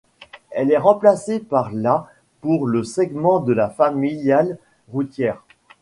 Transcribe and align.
Elle 0.49 0.71
est 0.71 0.79
remplacée 0.79 1.39
par 1.39 1.71
la 1.71 2.07
pour 2.39 2.65
le 2.65 2.83
segment 2.83 3.39
de 3.39 3.53
la 3.53 3.69
familiale 3.69 4.57
routière. 4.91 5.43